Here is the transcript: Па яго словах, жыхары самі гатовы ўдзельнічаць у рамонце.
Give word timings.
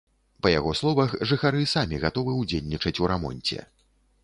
Па 0.45 0.51
яго 0.59 0.71
словах, 0.79 1.13
жыхары 1.33 1.61
самі 1.75 2.01
гатовы 2.07 2.33
ўдзельнічаць 2.41 2.97
у 3.05 3.13
рамонце. 3.15 3.59